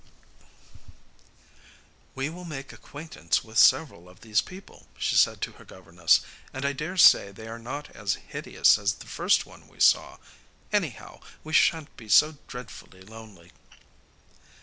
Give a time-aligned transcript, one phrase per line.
[2.15, 6.65] 'We will make acquaintance with several of these people,' she said to her governess, 'and
[6.65, 10.17] I dare say they are not all as hideous as the first one we saw.
[10.73, 13.51] Anyhow, we shan't be so dreadfully lonely.